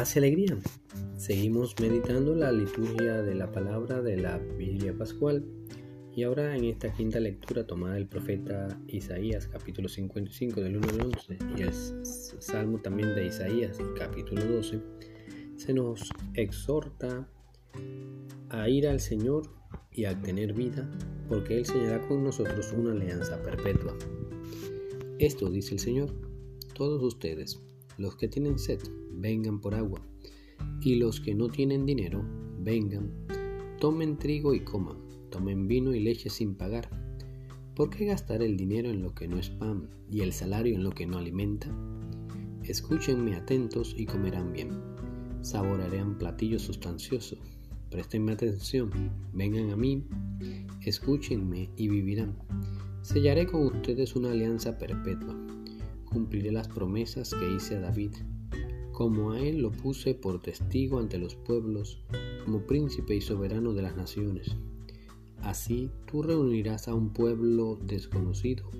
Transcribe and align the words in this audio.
Paz 0.00 0.16
alegría. 0.16 0.56
Seguimos 1.18 1.74
meditando 1.78 2.34
la 2.34 2.50
liturgia 2.50 3.20
de 3.20 3.34
la 3.34 3.52
palabra 3.52 4.00
de 4.00 4.16
la 4.16 4.38
Biblia 4.38 4.96
Pascual 4.96 5.44
y 6.16 6.22
ahora 6.22 6.56
en 6.56 6.64
esta 6.64 6.90
quinta 6.90 7.20
lectura 7.20 7.66
tomada 7.66 7.96
del 7.96 8.06
profeta 8.06 8.80
Isaías 8.88 9.46
capítulo 9.46 9.90
55 9.90 10.58
del 10.62 10.78
1 10.78 10.88
al 10.88 11.00
11 11.02 11.38
y 11.54 11.60
el 11.60 11.74
salmo 12.02 12.80
también 12.80 13.14
de 13.14 13.26
Isaías 13.26 13.76
capítulo 13.98 14.42
12 14.42 14.80
se 15.58 15.74
nos 15.74 16.08
exhorta 16.32 17.28
a 18.48 18.68
ir 18.70 18.88
al 18.88 19.00
Señor 19.00 19.42
y 19.92 20.06
a 20.06 20.18
tener 20.18 20.54
vida 20.54 20.90
porque 21.28 21.58
Él 21.58 21.66
señala 21.66 22.00
con 22.08 22.24
nosotros 22.24 22.72
una 22.72 22.92
alianza 22.92 23.42
perpetua. 23.42 23.94
Esto 25.18 25.50
dice 25.50 25.74
el 25.74 25.80
Señor, 25.80 26.14
todos 26.72 27.02
ustedes, 27.02 27.60
los 27.98 28.16
que 28.16 28.28
tienen 28.28 28.58
sed, 28.58 28.80
vengan 29.20 29.60
por 29.60 29.74
agua, 29.74 30.00
y 30.80 30.96
los 30.96 31.20
que 31.20 31.34
no 31.34 31.48
tienen 31.48 31.86
dinero, 31.86 32.24
vengan, 32.58 33.10
tomen 33.78 34.18
trigo 34.18 34.54
y 34.54 34.60
coman, 34.60 34.98
tomen 35.30 35.68
vino 35.68 35.94
y 35.94 36.00
leche 36.00 36.30
sin 36.30 36.54
pagar. 36.54 36.88
¿Por 37.74 37.90
qué 37.90 38.06
gastar 38.06 38.42
el 38.42 38.56
dinero 38.56 38.90
en 38.90 39.02
lo 39.02 39.14
que 39.14 39.26
no 39.26 39.38
es 39.38 39.48
pan 39.48 39.88
y 40.10 40.20
el 40.20 40.32
salario 40.32 40.74
en 40.74 40.82
lo 40.82 40.90
que 40.90 41.06
no 41.06 41.18
alimenta? 41.18 41.68
Escúchenme 42.64 43.34
atentos 43.34 43.94
y 43.96 44.04
comerán 44.04 44.52
bien. 44.52 44.70
Saborearán 45.40 46.18
platillos 46.18 46.62
sustanciosos. 46.62 47.38
Prestenme 47.90 48.32
atención, 48.32 48.90
vengan 49.32 49.70
a 49.70 49.76
mí, 49.76 50.06
escúchenme 50.82 51.70
y 51.76 51.88
vivirán. 51.88 52.36
Sellaré 53.02 53.46
con 53.46 53.66
ustedes 53.66 54.14
una 54.14 54.30
alianza 54.30 54.76
perpetua. 54.76 55.34
Cumpliré 56.04 56.52
las 56.52 56.68
promesas 56.68 57.34
que 57.34 57.54
hice 57.54 57.76
a 57.76 57.80
David 57.80 58.12
como 59.00 59.32
a 59.32 59.40
él 59.40 59.62
lo 59.62 59.72
puse 59.72 60.12
por 60.12 60.42
testigo 60.42 60.98
ante 60.98 61.16
los 61.16 61.34
pueblos, 61.34 62.02
como 62.44 62.66
príncipe 62.66 63.14
y 63.14 63.22
soberano 63.22 63.72
de 63.72 63.80
las 63.80 63.96
naciones. 63.96 64.54
Así 65.40 65.88
tú 66.04 66.22
reunirás 66.22 66.86
a 66.86 66.94
un 66.94 67.14
pueblo 67.14 67.78
desconocido, 67.82 68.70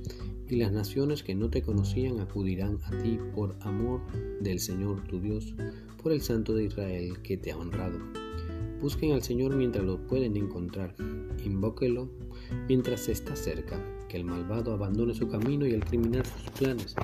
y 0.46 0.56
las 0.56 0.72
naciones 0.72 1.22
que 1.22 1.34
no 1.34 1.48
te 1.48 1.62
conocían 1.62 2.20
acudirán 2.20 2.80
a 2.84 2.98
ti 2.98 3.18
por 3.34 3.56
amor 3.62 4.02
del 4.42 4.60
Señor 4.60 5.02
tu 5.04 5.22
Dios, 5.22 5.54
por 6.02 6.12
el 6.12 6.20
Santo 6.20 6.52
de 6.52 6.64
Israel 6.64 7.22
que 7.22 7.38
te 7.38 7.52
ha 7.52 7.56
honrado. 7.56 7.98
Busquen 8.78 9.12
al 9.12 9.22
Señor 9.22 9.56
mientras 9.56 9.86
lo 9.86 10.06
pueden 10.06 10.36
encontrar, 10.36 10.94
invóquelo 11.42 12.10
mientras 12.68 13.08
está 13.08 13.34
cerca, 13.36 13.82
que 14.10 14.18
el 14.18 14.26
malvado 14.26 14.74
abandone 14.74 15.14
su 15.14 15.28
camino 15.28 15.66
y 15.66 15.70
el 15.70 15.82
criminal 15.82 16.26
sus 16.26 16.50
planes, 16.58 16.94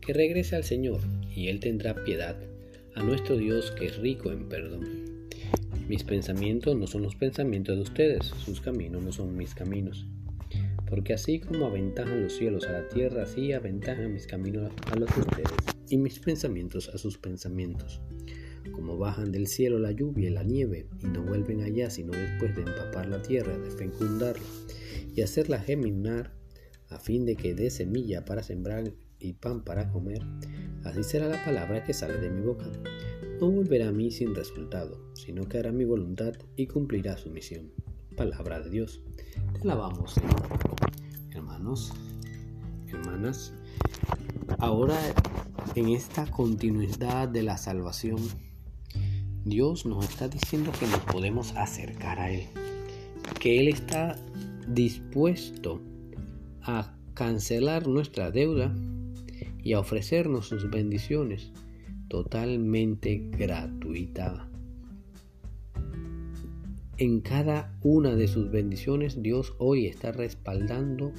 que 0.00 0.14
regrese 0.14 0.56
al 0.56 0.64
Señor, 0.64 1.02
y 1.36 1.48
Él 1.48 1.60
tendrá 1.60 2.02
piedad 2.04 2.53
a 2.94 3.02
nuestro 3.02 3.36
Dios 3.36 3.72
que 3.72 3.86
es 3.86 3.96
rico 3.98 4.30
en 4.30 4.48
perdón. 4.48 5.04
Mis 5.88 6.04
pensamientos 6.04 6.76
no 6.76 6.86
son 6.86 7.02
los 7.02 7.14
pensamientos 7.14 7.76
de 7.76 7.82
ustedes, 7.82 8.26
sus 8.26 8.60
caminos 8.60 9.02
no 9.02 9.12
son 9.12 9.36
mis 9.36 9.54
caminos. 9.54 10.06
Porque 10.88 11.12
así 11.12 11.40
como 11.40 11.66
aventajan 11.66 12.22
los 12.22 12.36
cielos 12.36 12.66
a 12.66 12.72
la 12.72 12.88
tierra, 12.88 13.24
así 13.24 13.52
aventajan 13.52 14.12
mis 14.12 14.26
caminos 14.26 14.70
a 14.90 14.96
los 14.96 15.14
de 15.14 15.20
ustedes 15.22 15.50
y 15.88 15.98
mis 15.98 16.18
pensamientos 16.20 16.88
a 16.88 16.98
sus 16.98 17.18
pensamientos. 17.18 18.00
Como 18.72 18.96
bajan 18.96 19.32
del 19.32 19.46
cielo 19.46 19.78
la 19.78 19.92
lluvia 19.92 20.28
y 20.28 20.32
la 20.32 20.42
nieve 20.42 20.86
y 21.02 21.06
no 21.06 21.22
vuelven 21.22 21.62
allá 21.62 21.90
sino 21.90 22.12
después 22.12 22.54
de 22.56 22.62
empapar 22.62 23.08
la 23.08 23.20
tierra, 23.20 23.58
de 23.58 23.70
fecundarla 23.70 24.44
y 25.14 25.20
hacerla 25.20 25.58
germinar 25.58 26.32
a 26.88 26.98
fin 26.98 27.26
de 27.26 27.36
que 27.36 27.54
dé 27.54 27.70
semilla 27.70 28.24
para 28.24 28.42
sembrar 28.42 28.92
y 29.18 29.32
pan 29.34 29.64
para 29.64 29.90
comer, 29.90 30.22
así 30.84 31.02
será 31.02 31.28
la 31.28 31.44
palabra 31.44 31.82
que 31.84 31.94
sale 31.94 32.18
de 32.18 32.30
mi 32.30 32.42
boca. 32.42 32.70
No 33.40 33.50
volverá 33.50 33.88
a 33.88 33.92
mí 33.92 34.10
sin 34.10 34.34
resultado, 34.34 35.00
sino 35.14 35.48
que 35.48 35.58
hará 35.58 35.72
mi 35.72 35.84
voluntad 35.84 36.34
y 36.56 36.66
cumplirá 36.66 37.16
su 37.16 37.30
misión. 37.30 37.72
Palabra 38.16 38.60
de 38.60 38.70
Dios. 38.70 39.02
Te 39.54 39.62
alabamos, 39.62 40.12
Señor. 40.12 40.42
Hermanos, 41.32 41.92
hermanas, 42.86 43.52
ahora 44.58 44.96
en 45.74 45.88
esta 45.88 46.26
continuidad 46.30 47.28
de 47.28 47.42
la 47.42 47.56
salvación, 47.56 48.18
Dios 49.44 49.84
nos 49.84 50.08
está 50.08 50.28
diciendo 50.28 50.70
que 50.78 50.86
nos 50.86 51.00
podemos 51.00 51.54
acercar 51.56 52.20
a 52.20 52.30
Él, 52.30 52.46
que 53.40 53.60
Él 53.60 53.68
está 53.68 54.16
dispuesto 54.68 55.82
a 56.62 56.96
cancelar 57.14 57.86
nuestra 57.86 58.30
deuda 58.30 58.74
y 59.64 59.72
a 59.72 59.80
ofrecernos 59.80 60.46
sus 60.46 60.70
bendiciones 60.70 61.50
totalmente 62.08 63.30
gratuita. 63.32 64.48
En 66.98 67.22
cada 67.22 67.76
una 67.82 68.14
de 68.14 68.28
sus 68.28 68.52
bendiciones 68.52 69.20
Dios 69.20 69.54
hoy 69.58 69.86
está 69.86 70.12
respaldando 70.12 71.12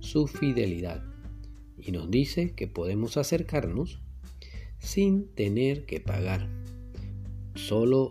su 0.00 0.26
fidelidad 0.26 1.02
y 1.78 1.92
nos 1.92 2.10
dice 2.10 2.50
que 2.50 2.66
podemos 2.66 3.16
acercarnos 3.16 4.00
sin 4.78 5.28
tener 5.28 5.86
que 5.86 6.00
pagar. 6.00 6.48
Solo 7.54 8.10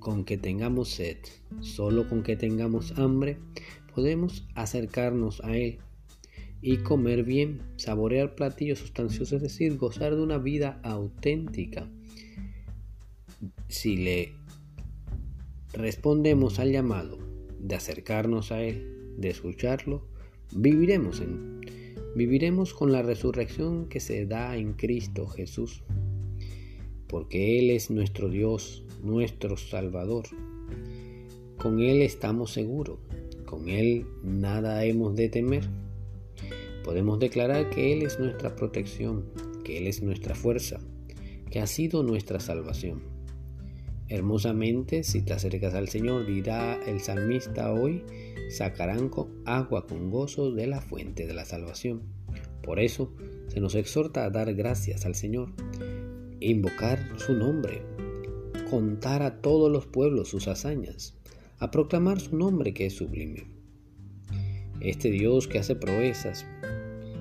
con 0.00 0.24
que 0.24 0.36
tengamos 0.36 0.90
sed, 0.90 1.18
solo 1.60 2.08
con 2.08 2.22
que 2.22 2.36
tengamos 2.36 2.98
hambre, 2.98 3.38
podemos 3.94 4.46
acercarnos 4.54 5.40
a 5.44 5.56
Él 5.56 5.78
y 6.60 6.78
comer 6.78 7.24
bien, 7.24 7.60
saborear 7.76 8.34
platillos 8.34 8.80
sustanciosos, 8.80 9.34
es 9.34 9.42
decir, 9.42 9.76
gozar 9.76 10.16
de 10.16 10.22
una 10.22 10.38
vida 10.38 10.80
auténtica. 10.82 11.88
Si 13.68 13.96
le 13.96 14.32
respondemos 15.72 16.58
al 16.58 16.72
llamado 16.72 17.18
de 17.60 17.76
acercarnos 17.76 18.52
a 18.52 18.62
Él, 18.62 19.14
de 19.16 19.30
escucharlo, 19.30 20.06
viviremos 20.52 21.20
en 21.20 21.58
viviremos 22.14 22.74
con 22.74 22.90
la 22.90 23.02
resurrección 23.02 23.88
que 23.88 24.00
se 24.00 24.26
da 24.26 24.56
en 24.56 24.72
Cristo 24.72 25.26
Jesús, 25.28 25.82
porque 27.06 27.60
Él 27.60 27.70
es 27.70 27.90
nuestro 27.90 28.28
Dios, 28.28 28.84
nuestro 29.02 29.56
Salvador. 29.56 30.24
Con 31.58 31.80
Él 31.80 32.02
estamos 32.02 32.52
seguros, 32.52 32.98
con 33.46 33.68
Él 33.68 34.06
nada 34.24 34.84
hemos 34.84 35.14
de 35.14 35.28
temer. 35.28 35.68
Podemos 36.84 37.18
declarar 37.18 37.70
que 37.70 37.92
Él 37.92 38.02
es 38.02 38.18
nuestra 38.18 38.56
protección, 38.56 39.26
que 39.64 39.78
Él 39.78 39.86
es 39.86 40.02
nuestra 40.02 40.34
fuerza, 40.34 40.80
que 41.50 41.60
ha 41.60 41.66
sido 41.66 42.02
nuestra 42.02 42.40
salvación. 42.40 43.02
Hermosamente, 44.08 45.04
si 45.04 45.20
te 45.20 45.34
acercas 45.34 45.74
al 45.74 45.88
Señor, 45.88 46.26
dirá 46.26 46.80
el 46.86 47.00
salmista 47.00 47.72
hoy, 47.72 48.02
sacarán 48.48 49.10
agua 49.44 49.86
con 49.86 50.10
gozo 50.10 50.50
de 50.50 50.66
la 50.66 50.80
fuente 50.80 51.26
de 51.26 51.34
la 51.34 51.44
salvación. 51.44 52.02
Por 52.62 52.80
eso 52.80 53.12
se 53.48 53.60
nos 53.60 53.74
exhorta 53.74 54.24
a 54.24 54.30
dar 54.30 54.54
gracias 54.54 55.04
al 55.04 55.14
Señor, 55.14 55.52
invocar 56.40 56.98
su 57.18 57.34
nombre, 57.34 57.82
contar 58.70 59.22
a 59.22 59.42
todos 59.42 59.70
los 59.70 59.86
pueblos 59.86 60.28
sus 60.28 60.48
hazañas, 60.48 61.14
a 61.58 61.70
proclamar 61.70 62.20
su 62.20 62.36
nombre 62.36 62.72
que 62.72 62.86
es 62.86 62.94
sublime. 62.94 63.46
Este 64.80 65.10
Dios 65.10 65.48
que 65.48 65.58
hace 65.58 65.74
proezas, 65.74 66.46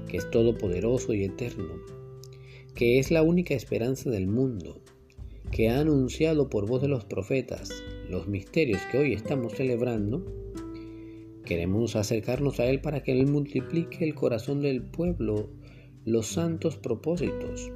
que 0.07 0.17
es 0.17 0.29
todopoderoso 0.31 1.13
y 1.13 1.23
eterno, 1.23 1.75
que 2.75 2.99
es 2.99 3.11
la 3.11 3.23
única 3.23 3.53
esperanza 3.53 4.09
del 4.09 4.27
mundo, 4.27 4.81
que 5.51 5.69
ha 5.69 5.79
anunciado 5.79 6.49
por 6.49 6.67
voz 6.67 6.81
de 6.81 6.87
los 6.87 7.05
profetas 7.05 7.83
los 8.09 8.27
misterios 8.27 8.81
que 8.91 8.99
hoy 8.99 9.13
estamos 9.13 9.53
celebrando, 9.53 10.25
queremos 11.45 11.95
acercarnos 11.95 12.59
a 12.59 12.65
Él 12.65 12.81
para 12.81 13.03
que 13.03 13.11
Él 13.11 13.27
multiplique 13.27 14.03
el 14.03 14.15
corazón 14.15 14.61
del 14.61 14.81
pueblo 14.81 15.49
los 16.05 16.27
santos 16.27 16.77
propósitos. 16.77 17.71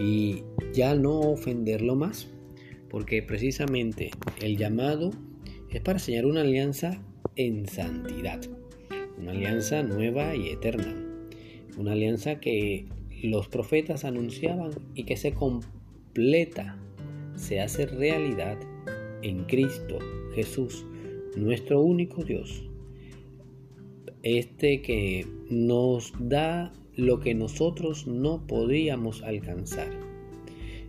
Y 0.00 0.42
ya 0.72 0.94
no 0.94 1.20
ofenderlo 1.20 1.94
más, 1.94 2.28
porque 2.88 3.22
precisamente 3.22 4.10
el 4.40 4.56
llamado 4.56 5.10
es 5.70 5.80
para 5.80 5.98
enseñar 5.98 6.26
una 6.26 6.40
alianza 6.40 7.02
en 7.36 7.66
santidad 7.66 8.40
una 9.18 9.32
alianza 9.32 9.82
nueva 9.82 10.34
y 10.34 10.48
eterna, 10.48 10.94
una 11.76 11.92
alianza 11.92 12.40
que 12.40 12.86
los 13.22 13.48
profetas 13.48 14.04
anunciaban 14.04 14.70
y 14.94 15.04
que 15.04 15.16
se 15.16 15.32
completa, 15.32 16.78
se 17.36 17.60
hace 17.60 17.86
realidad 17.86 18.58
en 19.22 19.44
Cristo 19.44 19.98
Jesús, 20.34 20.84
nuestro 21.36 21.80
único 21.80 22.24
Dios. 22.24 22.68
Este 24.22 24.82
que 24.82 25.26
nos 25.50 26.12
da 26.18 26.72
lo 26.96 27.20
que 27.20 27.34
nosotros 27.34 28.06
no 28.06 28.46
podíamos 28.46 29.22
alcanzar. 29.22 29.90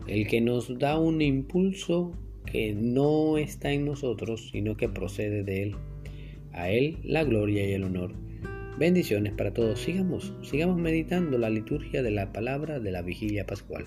El 0.07 0.27
que 0.27 0.41
nos 0.41 0.77
da 0.77 0.99
un 0.99 1.21
impulso 1.21 2.11
que 2.45 2.73
no 2.73 3.37
está 3.37 3.71
en 3.71 3.85
nosotros, 3.85 4.49
sino 4.51 4.75
que 4.75 4.89
procede 4.89 5.43
de 5.43 5.63
Él. 5.63 5.75
A 6.53 6.69
Él 6.69 6.99
la 7.03 7.23
gloria 7.23 7.67
y 7.67 7.73
el 7.73 7.83
honor. 7.83 8.13
Bendiciones 8.77 9.33
para 9.33 9.53
todos. 9.53 9.79
Sigamos, 9.79 10.33
sigamos 10.41 10.77
meditando 10.77 11.37
la 11.37 11.49
liturgia 11.49 12.01
de 12.01 12.11
la 12.11 12.31
palabra 12.31 12.79
de 12.79 12.91
la 12.91 13.01
vigilia 13.01 13.45
pascual. 13.45 13.85